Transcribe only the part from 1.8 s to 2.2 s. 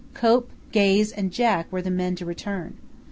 the men